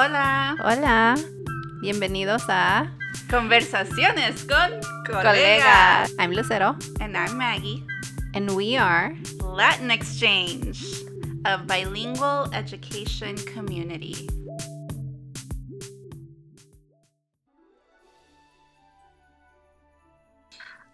[0.00, 0.54] Hola.
[0.62, 1.16] Hola.
[1.80, 2.86] Bienvenidos a
[3.28, 6.12] Conversaciones con Colegas.
[6.20, 6.76] I'm Lucero.
[7.00, 7.84] And I'm Maggie.
[8.32, 10.84] And we are Latin Exchange,
[11.44, 14.28] a bilingual education community.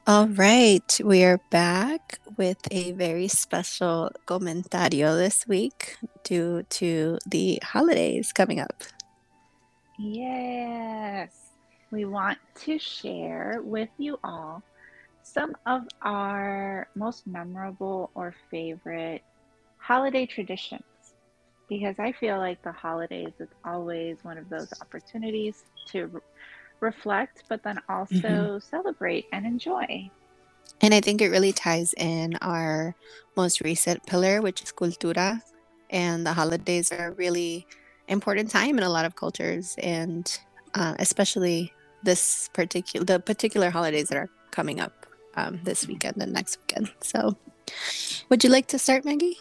[0.07, 7.59] All right, we are back with a very special comentario this week due to the
[7.63, 8.83] holidays coming up.
[9.99, 11.53] Yes,
[11.91, 14.63] we want to share with you all
[15.23, 19.23] some of our most memorable or favorite
[19.79, 20.83] holiday traditions
[21.69, 26.21] because I feel like the holidays is always one of those opportunities to
[26.81, 28.59] reflect, but then also mm-hmm.
[28.59, 30.11] celebrate and enjoy.
[30.81, 32.95] And I think it really ties in our
[33.37, 35.41] most recent pillar, which is cultura.
[35.91, 37.67] And the holidays are a really
[38.09, 40.27] important time in a lot of cultures, and
[40.75, 46.33] uh, especially this particular the particular holidays that are coming up um, this weekend and
[46.33, 46.91] next weekend.
[47.01, 47.37] So,
[48.29, 49.39] would you like to start, Maggie?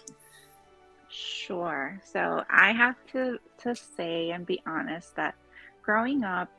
[1.09, 1.99] Sure.
[2.03, 5.35] So I have to to say and be honest that
[5.81, 6.49] growing up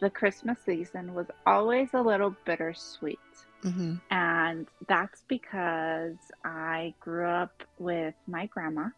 [0.00, 3.18] the Christmas season was always a little bittersweet.
[3.64, 3.94] Mm-hmm.
[4.10, 8.90] And that's because I grew up with my grandma, mm.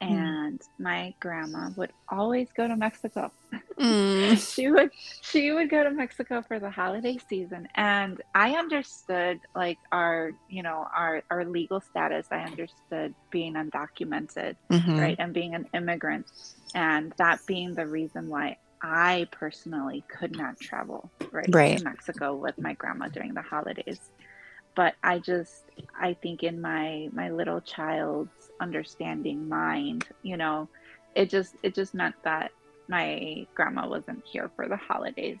[0.00, 0.66] and mm.
[0.78, 3.32] my grandma would always go to Mexico.
[3.78, 4.54] Mm.
[4.54, 4.90] she would
[5.22, 10.62] she would go to Mexico for the holiday season, and I understood like our you
[10.62, 12.26] know our our legal status.
[12.30, 14.98] I understood being undocumented, mm-hmm.
[14.98, 16.26] right, and being an immigrant,
[16.74, 21.78] and that being the reason why I personally could not travel right, right.
[21.78, 24.10] to Mexico with my grandma during the holidays.
[24.74, 25.64] But I just
[25.98, 30.68] I think in my my little child's understanding mind, you know,
[31.14, 32.50] it just it just meant that
[32.88, 35.38] my grandma wasn't here for the holidays.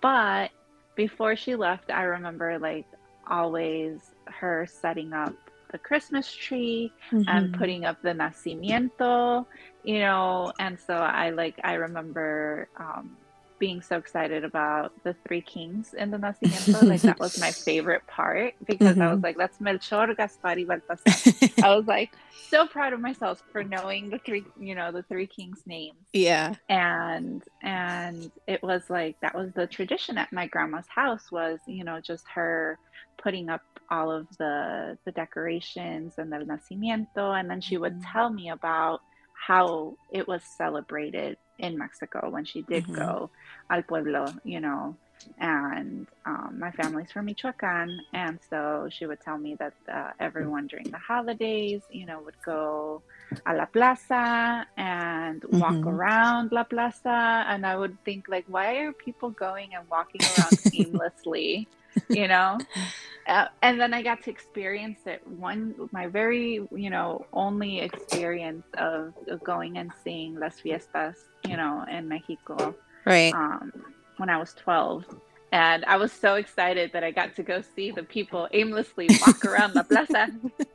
[0.00, 0.50] But
[0.96, 2.86] before she left, I remember like
[3.28, 5.34] always her setting up
[5.72, 7.28] the Christmas tree mm-hmm.
[7.28, 9.46] and putting up the nacimiento,
[9.84, 10.52] you know.
[10.58, 13.16] And so I like, I remember um,
[13.60, 16.82] being so excited about the three kings in the nacimiento.
[16.82, 19.02] like, that was my favorite part because mm-hmm.
[19.02, 19.24] I was mm-hmm.
[19.24, 21.62] like, that's Melchor, Gaspar, y Baltasar.
[21.62, 22.10] I was like,
[22.48, 25.98] so proud of myself for knowing the three, you know, the three kings' names.
[26.12, 26.54] Yeah.
[26.68, 31.84] And, and it was like, that was the tradition at my grandma's house was, you
[31.84, 32.78] know, just her
[33.22, 38.12] putting up all of the the decorations and the nacimiento and then she would mm-hmm.
[38.12, 39.00] tell me about
[39.34, 42.94] how it was celebrated in Mexico when she did mm-hmm.
[42.94, 43.30] go
[43.70, 44.96] al pueblo, you know.
[45.38, 50.66] And um, my family's from Michoacan, and so she would tell me that uh, everyone
[50.66, 53.02] during the holidays, you know, would go
[53.44, 55.88] a la plaza and walk mm-hmm.
[55.88, 60.58] around la plaza, and I would think like, why are people going and walking around
[60.74, 61.68] aimlessly?
[62.08, 62.58] You know
[63.26, 68.64] uh, and then i got to experience it one my very you know only experience
[68.74, 71.16] of, of going and seeing las fiestas
[71.48, 72.74] you know in mexico
[73.06, 73.72] right um,
[74.18, 75.04] when i was 12
[75.52, 79.44] and i was so excited that i got to go see the people aimlessly walk
[79.44, 80.28] around the plaza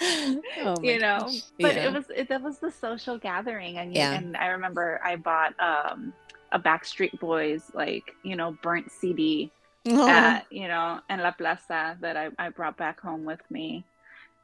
[0.00, 1.42] oh you know gosh.
[1.60, 1.86] but yeah.
[1.86, 4.12] it was it, that was the social gathering and yeah.
[4.12, 6.12] and i remember i bought um
[6.52, 9.50] a backstreet boys like you know burnt cd
[9.88, 10.08] oh.
[10.08, 13.84] at, you know, in La Plaza that I, I brought back home with me.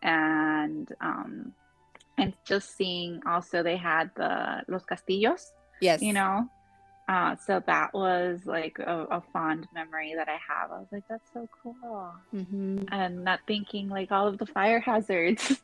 [0.02, 1.52] And um
[2.16, 5.52] and just seeing also they had the Los Castillos.
[5.80, 6.02] Yes.
[6.02, 6.48] You know.
[7.10, 10.70] Uh, so that was like a, a, fond memory that I have.
[10.70, 12.12] I was like, that's so cool.
[12.32, 12.84] Mm-hmm.
[12.92, 15.60] And not thinking like all of the fire hazards.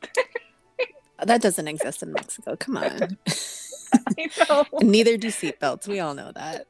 [1.23, 2.57] that doesn't exist in Mexico.
[2.57, 3.17] Come on.
[4.81, 5.87] Neither do seatbelts.
[5.87, 6.65] We all know that.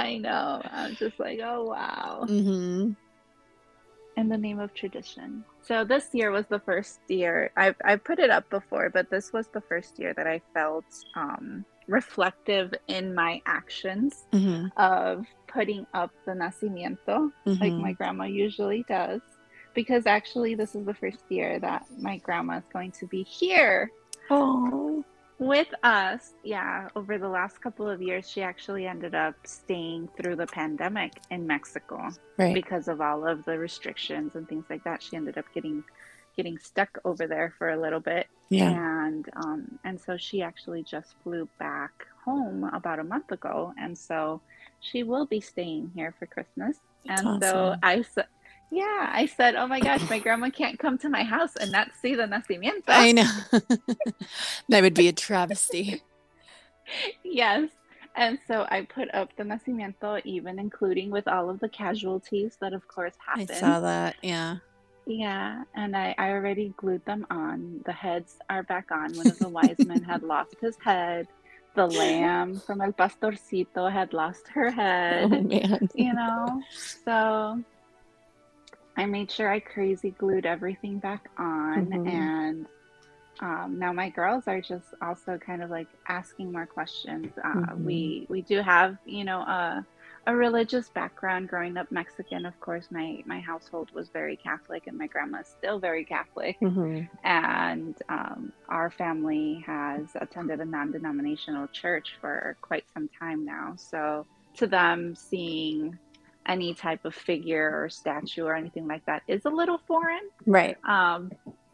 [0.00, 0.62] I know.
[0.64, 2.24] I'm just like, oh wow.
[2.26, 2.92] Mm-hmm.
[4.16, 5.44] In the name of tradition.
[5.60, 9.32] So this year was the first year I've I put it up before, but this
[9.32, 14.68] was the first year that I felt um, reflective in my actions mm-hmm.
[14.80, 17.52] of putting up the nacimiento, mm-hmm.
[17.62, 19.20] like my grandma usually does.
[19.74, 23.90] Because actually, this is the first year that my grandma is going to be here.
[24.30, 25.04] Oh
[25.40, 30.36] with us, yeah, over the last couple of years, she actually ended up staying through
[30.36, 32.52] the pandemic in Mexico right.
[32.52, 35.02] because of all of the restrictions and things like that.
[35.02, 35.82] She ended up getting
[36.36, 40.82] getting stuck over there for a little bit, yeah, and um, and so she actually
[40.82, 44.42] just flew back home about a month ago, and so
[44.80, 46.76] she will be staying here for Christmas.
[47.06, 47.40] That's and awesome.
[47.40, 48.02] so I
[48.70, 51.88] yeah, I said, "Oh my gosh, my grandma can't come to my house and not
[52.00, 53.30] see the nacimiento." I know.
[54.68, 56.02] that would be a travesty.
[57.24, 57.68] yes.
[58.16, 62.72] And so I put up the nacimiento, even including with all of the casualties that,
[62.72, 63.50] of course, happened.
[63.52, 64.16] I saw that.
[64.22, 64.56] Yeah.
[65.06, 67.80] Yeah, and I, I already glued them on.
[67.86, 69.16] The heads are back on.
[69.16, 71.26] One of the wise men had lost his head.
[71.74, 75.32] The lamb from El Pastorcito had lost her oh, head.
[75.32, 75.88] Oh man.
[75.94, 76.62] You know?
[77.04, 77.62] So
[79.00, 82.06] I made sure I crazy glued everything back on Mhm.
[82.06, 82.66] and
[83.40, 87.32] um, now my girls are just also kind of like asking more questions.
[87.42, 87.84] Uh, Mhm.
[87.84, 89.86] We we do have you know a
[90.26, 91.48] a religious background.
[91.48, 95.78] Growing up Mexican, of course, my my household was very Catholic, and my grandma's still
[95.78, 96.58] very Catholic.
[96.60, 97.08] Mhm.
[97.24, 103.74] And um, our family has attended a non-denominational church for quite some time now.
[103.76, 104.26] So
[104.58, 105.98] to them, seeing
[106.50, 110.26] any type of figure or statue or anything like that is a little foreign.
[110.46, 110.76] Right.
[110.96, 111.30] Um,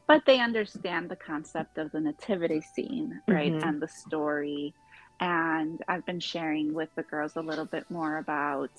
[0.07, 3.53] but they understand the concept of the nativity scene, right?
[3.55, 3.65] Mhm.
[3.67, 4.75] And the story.
[5.19, 8.71] And I've been sharing with the girls a little bit more about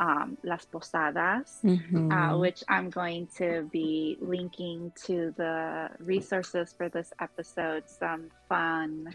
[0.00, 2.38] um, Las Posadas, uh, Mhm.
[2.38, 9.12] which I'm going to be linking to the resources for this episode, some fun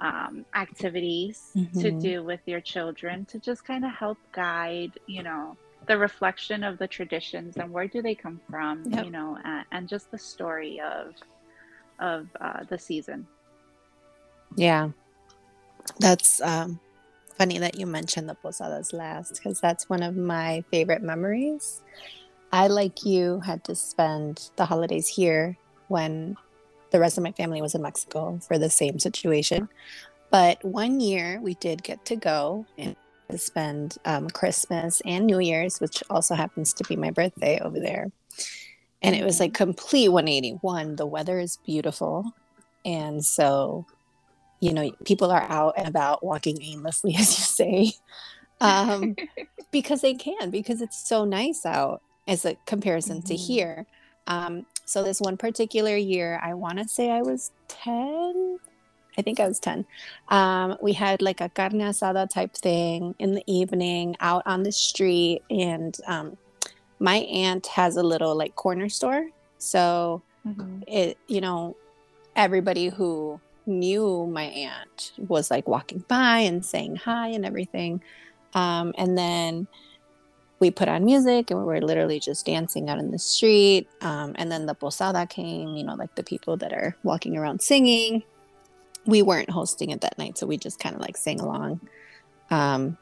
[0.00, 2.00] um, activities to Mhm.
[2.08, 5.56] do with your children to just kind of help guide, you know,
[5.88, 9.04] the reflection of the traditions and where do they come from, Yep.
[9.06, 11.14] you know, and, and just the story of
[11.98, 13.26] of uh, the season.
[14.54, 14.90] Yeah.
[15.98, 16.78] That's um,
[17.36, 21.82] funny that you mentioned the posadas last because that's one of my favorite memories.
[22.52, 25.56] I, like you, had to spend the holidays here
[25.88, 26.36] when
[26.90, 29.68] the rest of my family was in Mexico for the same situation.
[30.30, 32.94] But one year we did get to go and
[33.36, 38.10] spend um, Christmas and New Year's, which also happens to be my birthday over there.
[39.02, 40.96] And it was like complete 181.
[40.96, 42.32] The weather is beautiful.
[42.84, 43.86] And so
[44.60, 47.92] you know people are out and about walking aimlessly as you say
[48.60, 49.14] um,
[49.70, 53.46] because they can because it's so nice out as a comparison to Mhm.
[53.46, 53.86] here
[54.26, 58.58] um, so this one particular year i want to say i was 10
[59.18, 59.84] i think i was 10
[60.28, 64.72] um, we had like a carne asada type thing in the evening out on the
[64.72, 66.36] street and um,
[67.00, 69.24] my aunt has a little like corner store.
[69.58, 70.82] So Mhm.
[70.86, 71.76] it you know
[72.34, 78.02] everybody who knew my aunt was like walking by and saying hi and everything.
[78.54, 79.68] Um, and then
[80.60, 83.88] we put on music and we were literally just dancing out in the street.
[84.00, 87.62] Um, and then the posada came you know like the people that are walking around
[87.62, 88.24] singing
[89.08, 91.80] we weren't hosting it that night so we just kind of like sang along
[92.50, 92.96] um,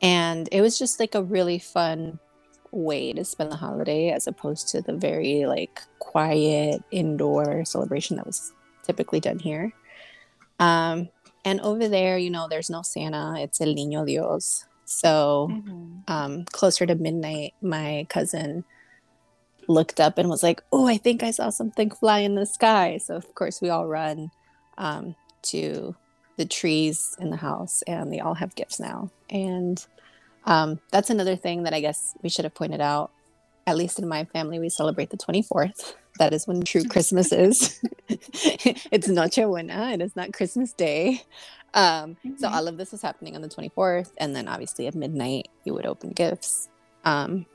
[0.00, 2.18] and it was just like a really fun
[2.70, 8.26] way to spend the holiday as opposed to the very like quiet indoor celebration that
[8.26, 8.52] was
[8.82, 9.72] typically done here.
[10.58, 11.08] Um,
[11.44, 14.66] and over there, you know, there's no Santa, it's El Niño Dios.
[14.84, 16.02] So Mhm.
[16.08, 18.64] um, closer to midnight, my cousin
[19.68, 22.98] looked up and was like, Oh, I think I saw something fly in the sky.
[22.98, 24.30] So, of course, we all run
[24.76, 25.14] um,
[25.44, 25.94] to
[26.36, 29.10] the trees in the house, and they all have gifts now.
[29.30, 29.84] And
[30.44, 33.12] um, that's another thing that I guess we should have pointed out.
[33.66, 35.94] At least in my family, we celebrate the 24th.
[36.18, 37.80] That is when true Christmas is.
[38.08, 39.72] it's Noche Buena.
[39.72, 41.22] And It is not Christmas Day.
[41.72, 42.54] Um, so Mhm.
[42.54, 44.12] all of this was happening on the 24th.
[44.18, 46.68] And then obviously at midnight, you would open gifts.
[47.04, 47.46] Um,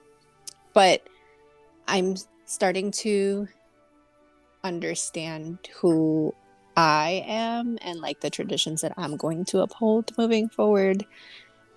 [0.73, 1.07] but
[1.87, 2.15] I'm
[2.45, 3.47] starting to
[4.63, 6.33] understand who
[6.79, 11.05] I am and like the traditions that I'm going to uphold moving forward.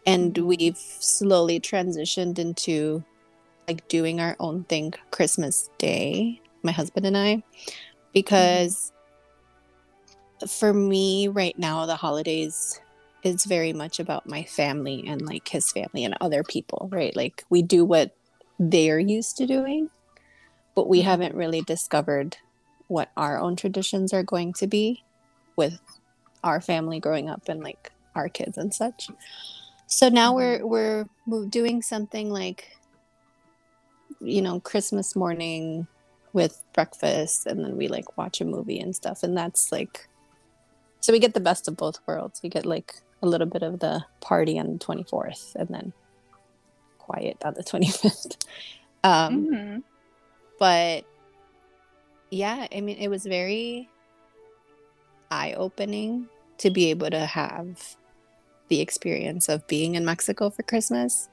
[0.07, 3.03] And we've slowly transitioned into
[3.67, 7.43] like doing our own thing Christmas Day, my husband and I,
[8.15, 8.93] because
[10.47, 12.79] for me right now, the holidays
[13.25, 17.15] is very much about my family and like his family and other people, right?
[17.17, 18.13] Like we do what
[18.61, 19.89] they're used to doing,
[20.77, 21.05] but we Mhm.
[21.07, 22.37] haven't really discovered
[22.89, 25.03] what our own traditions are going to be
[25.57, 25.79] with
[26.45, 29.09] our family growing up and like our kids and such.
[29.87, 30.69] So now Mhm.
[30.69, 32.69] we're we're doing something like
[34.21, 35.87] you know Christmas morning
[36.33, 40.09] with breakfast and then we like watch a movie and stuff and that's like
[41.01, 42.41] so we get the best of both worlds.
[42.43, 45.93] We get like a little bit of the party on the 24th and then
[46.99, 48.37] quiet on the 25th.
[49.05, 49.83] Um Mhm.
[50.61, 51.05] but
[52.33, 53.91] yeah, I mean, it was very
[55.31, 57.97] eye opening to be able to have
[58.69, 61.29] the experience of being in Mexico for Christmas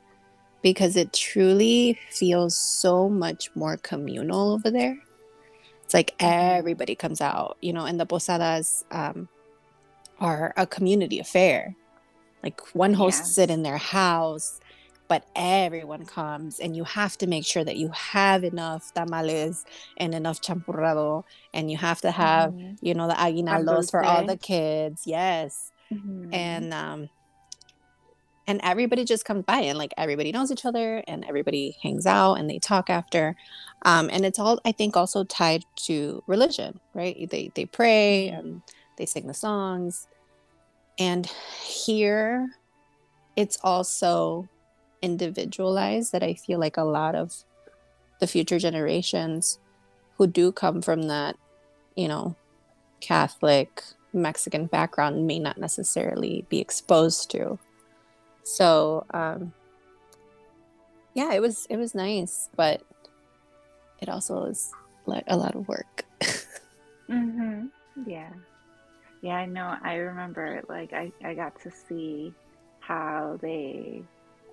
[0.62, 4.98] because it truly feels so much more communal over there.
[5.86, 9.30] It's like everybody comes out, you know, and the posadas, um,
[10.20, 11.78] are a community affair.
[12.44, 13.50] Like one hosts yes.
[13.50, 14.60] it in their house,
[15.10, 19.66] but everyone comes and you have to make sure that you have enough tamales
[19.98, 21.24] and enough champurrado
[21.54, 22.76] and you have to have, mm-hmm.
[22.86, 25.04] you know, the aguinaldos for all the kids.
[25.06, 25.72] Yes.
[25.92, 26.34] Mm-hmm.
[26.34, 27.10] And um
[28.46, 32.36] and everybody just comes by and like everybody knows each other and everybody hangs out
[32.36, 33.36] and they talk after
[33.84, 38.64] um, and it's all i think also tied to religion right they they pray and
[38.98, 40.08] they sing the songs
[40.98, 41.28] and
[41.64, 42.50] here
[43.36, 44.50] it's also
[45.02, 47.44] individualized that i feel like a lot of
[48.20, 49.60] the future generations
[50.18, 51.36] who do come from that
[51.96, 52.36] you know
[53.00, 57.58] catholic mexican background may not necessarily be exposed to
[58.44, 59.54] so um,
[61.14, 62.82] yeah, it was it was nice, but
[64.00, 64.72] it also was
[65.06, 66.06] like a lot of work.
[67.10, 67.70] mhm.
[68.06, 68.32] Yeah.
[69.22, 69.76] Yeah, I know.
[69.82, 72.34] I remember like I, I got to see
[72.80, 74.02] how they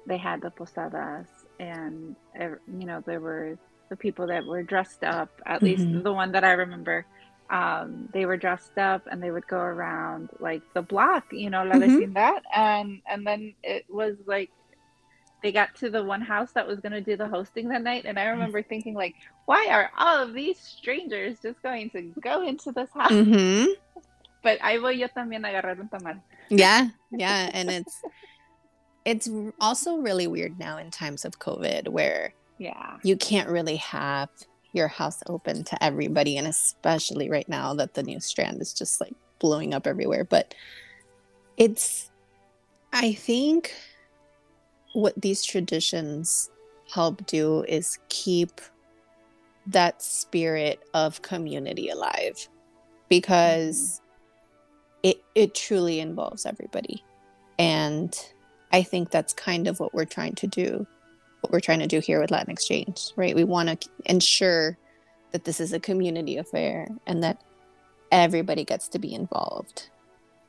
[0.07, 1.27] they had the posadas
[1.59, 3.59] and you know there were
[3.89, 5.67] the people that were dressed up at mm-hmm.
[5.67, 7.07] least the one that I remember
[7.51, 11.65] um, they were dressed up and they would go around like the block, you know,
[11.65, 11.97] la mm-hmm.
[11.97, 14.51] vecindad, and and then it was like
[15.43, 18.05] they got to the one house that was going to do the hosting that night,
[18.05, 22.47] and I remember thinking like, why are all of these strangers just going to go
[22.47, 23.13] into this house?
[23.13, 23.73] Mm-hmm.
[24.43, 26.21] But I voy yo también agarrar un tamal.
[26.51, 28.01] Yeah, yeah, and it's
[29.07, 34.29] it's also really weird now in times of COVID where yeah you can't really have
[34.73, 39.01] your house open to everybody and especially right now that the new strand is just
[39.01, 40.55] like blowing up everywhere but
[41.57, 42.11] it's
[42.93, 43.75] i think
[44.95, 46.51] what these traditions
[46.93, 48.61] help do is keep
[49.67, 52.49] that spirit of community alive
[53.09, 54.01] because
[55.05, 55.11] mm-hmm.
[55.11, 57.05] it it truly involves everybody
[57.59, 58.33] and
[58.79, 60.87] i think that's kind of what we're trying to do
[61.47, 63.37] what we're trying to do here with Latin Exchange, right?
[63.37, 64.77] We want to ensure
[65.31, 67.41] that this is a community affair and that
[68.11, 69.91] everybody gets to be involved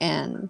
[0.01, 0.49] and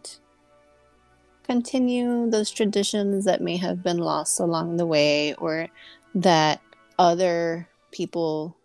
[1.43, 5.67] continue those traditions that may have been lost along the way or
[6.15, 6.61] that
[6.97, 8.55] other people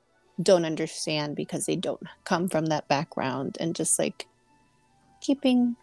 [0.41, 4.27] don't understand because they don't come from that background and just like
[5.21, 5.75] keeping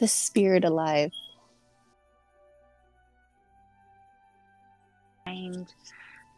[0.00, 1.12] the spirit alive
[5.32, 5.74] find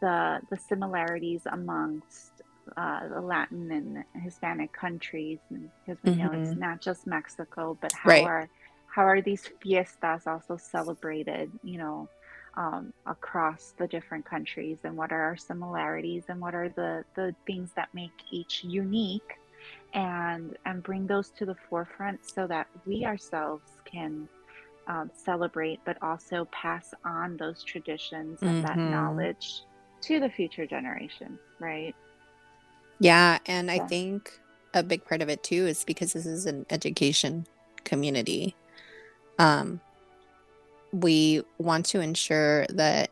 [0.01, 2.31] the the similarities amongst
[2.77, 6.19] uh, the Latin and Hispanic countries, because we mm-hmm.
[6.19, 6.59] know it's mm-hmm.
[6.59, 8.23] not just Mexico, but how right.
[8.23, 8.49] are
[8.87, 11.51] how are these fiestas also celebrated?
[11.63, 12.09] You know,
[12.55, 17.35] um, across the different countries, and what are our similarities, and what are the the
[17.45, 19.37] things that make each unique,
[19.93, 24.27] and and bring those to the forefront so that we ourselves can
[24.87, 28.67] um, celebrate, but also pass on those traditions and mm-hmm.
[28.67, 29.61] that knowledge
[30.01, 31.95] to the future generations, right?
[32.99, 33.39] Yeah.
[33.45, 34.39] And I think
[34.73, 37.47] a big part of it too is because this is an education
[37.83, 38.55] community.
[39.39, 39.81] Um,
[40.91, 43.11] we want to ensure that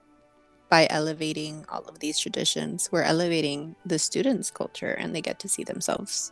[0.69, 5.49] by elevating all of these traditions, we're elevating the students' culture and they get to
[5.49, 6.31] see themselves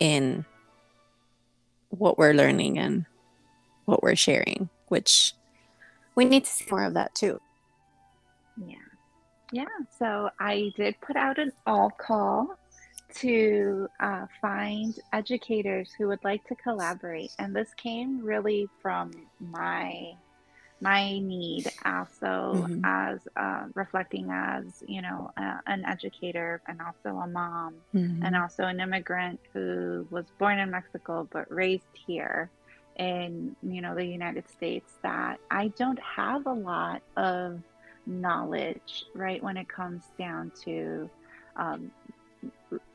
[0.00, 0.44] in
[1.90, 3.04] what we're learning and
[3.84, 5.34] what we're sharing, which
[6.14, 7.40] we need to see more of that too.
[8.56, 8.76] Yeah.
[9.52, 9.64] Yeah.
[9.98, 12.56] So I did put out an all call
[13.16, 17.32] to uh, find educators who would like to collaborate.
[17.38, 20.14] And this came really from my
[20.82, 22.80] my need also mm-hmm.
[22.84, 28.22] as uh, reflecting as you know uh, an educator and also a mom mm-hmm.
[28.24, 32.50] and also an immigrant who was born in mexico but raised here
[32.96, 37.60] in you know the United States that I don't have a lot of
[38.06, 41.08] knowledge right when it comes down to
[41.56, 41.90] um,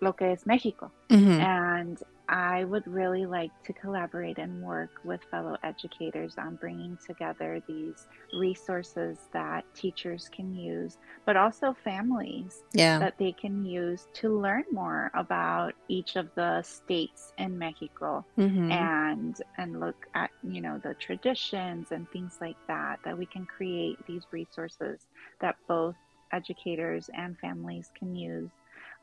[0.01, 1.39] lo que es Mexico mm-hmm.
[1.39, 7.61] and I would really like to collaborate and work with fellow educators on bringing together
[7.67, 12.99] these resources that teachers can use, but also families yeah.
[12.99, 18.71] that they can use to learn more about each of the states in Mexico mm-hmm.
[18.71, 22.99] and and look at you know the traditions and things like that.
[23.05, 24.99] That we can create these resources
[25.39, 25.95] that both
[26.33, 28.49] educators and families can use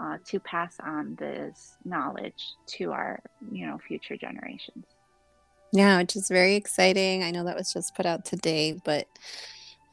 [0.01, 3.21] uh, to pass on this knowledge to our
[3.51, 4.85] you know future generations
[5.73, 9.07] yeah which is very exciting i know that was just put out today but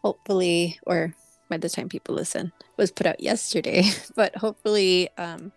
[0.03, 1.13] hopefully or
[1.50, 3.84] by the time people listen was put out yesterday
[4.15, 5.51] but hopefully um,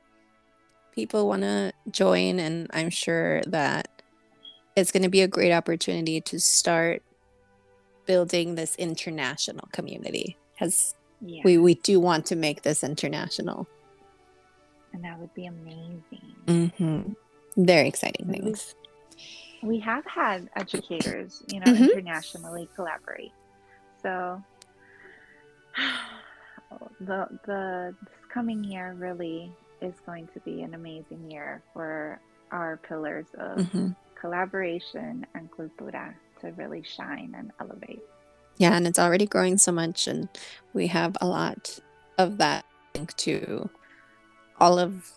[0.93, 3.89] people want to join and i'm sure that
[4.77, 7.03] it's going to be a great opportunity to start
[8.07, 11.43] building this international community because yeah.
[11.45, 13.67] we, we do want to make this international.
[14.95, 16.35] And that would be amazing.
[16.47, 17.13] Mm-hmm.
[17.57, 18.77] Very exciting things.
[19.63, 21.85] We have had educators, you know, mm-hmm.
[21.85, 23.33] internationally collaborate.
[24.03, 24.41] So
[27.01, 32.21] the the this coming year really is going to be an amazing year for
[32.53, 33.89] our pillars of mm-hmm.
[34.15, 38.03] collaboration and cultura to really shine and elevate.
[38.59, 40.29] Yeah, and it's already growing so much, and
[40.73, 41.81] we have a lot
[42.17, 43.69] of that link to
[44.59, 45.13] all of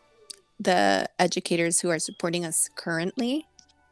[0.59, 3.45] the educators who are supporting us currently.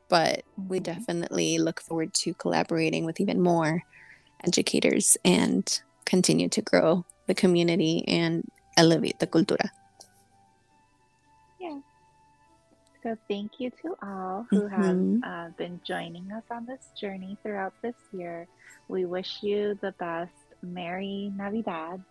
[0.10, 0.84] But we mm-hmm.
[0.84, 3.84] definitely look forward to collaborating with even more
[4.46, 8.48] educators and continue to grow the community and
[8.78, 9.70] elevate the cultura.
[11.60, 11.80] Yeah.
[13.02, 15.22] So thank you to all who mm-hmm.
[15.24, 18.48] have uh, been joining us on this journey throughout this year.
[18.88, 20.32] We wish you the best.
[20.62, 22.04] Merry Navidad.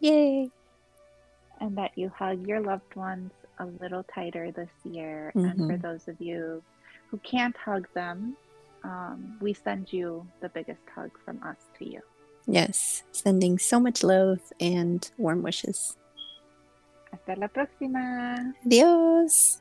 [0.00, 0.50] Yay.
[1.60, 5.32] And that you hug your loved ones a little tighter this year.
[5.34, 5.46] Mm-hmm.
[5.46, 5.86] And for mm-hmm.
[5.86, 6.62] those of you
[7.10, 8.36] who can't hug them,
[8.84, 12.00] um, we send you the biggest hug from us to you.
[12.46, 15.96] Yes, sending so much love and warm wishes.
[17.12, 18.54] Hasta la próxima.
[18.64, 19.60] Adiós.